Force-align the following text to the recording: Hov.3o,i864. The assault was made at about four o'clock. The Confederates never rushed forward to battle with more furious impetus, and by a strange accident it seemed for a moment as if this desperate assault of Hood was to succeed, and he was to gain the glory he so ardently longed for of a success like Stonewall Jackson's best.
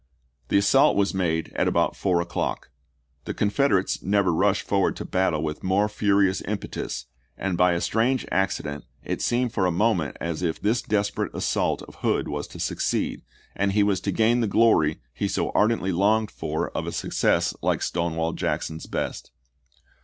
Hov.3o,i864. 0.01 0.47
The 0.49 0.57
assault 0.57 0.95
was 0.97 1.13
made 1.13 1.53
at 1.55 1.67
about 1.67 1.95
four 1.95 2.21
o'clock. 2.21 2.71
The 3.25 3.35
Confederates 3.35 4.01
never 4.01 4.33
rushed 4.33 4.63
forward 4.63 4.95
to 4.95 5.05
battle 5.05 5.43
with 5.43 5.61
more 5.61 5.87
furious 5.87 6.41
impetus, 6.41 7.05
and 7.37 7.55
by 7.55 7.73
a 7.73 7.81
strange 7.81 8.25
accident 8.31 8.85
it 9.03 9.21
seemed 9.21 9.53
for 9.53 9.67
a 9.67 9.71
moment 9.71 10.17
as 10.19 10.41
if 10.41 10.59
this 10.59 10.81
desperate 10.81 11.35
assault 11.35 11.83
of 11.83 11.97
Hood 12.01 12.27
was 12.27 12.47
to 12.47 12.59
succeed, 12.59 13.21
and 13.55 13.73
he 13.73 13.83
was 13.83 14.01
to 14.01 14.11
gain 14.11 14.39
the 14.41 14.47
glory 14.47 15.01
he 15.13 15.27
so 15.27 15.51
ardently 15.53 15.91
longed 15.91 16.31
for 16.31 16.71
of 16.75 16.87
a 16.87 16.91
success 16.91 17.53
like 17.61 17.83
Stonewall 17.83 18.33
Jackson's 18.33 18.87
best. 18.87 19.29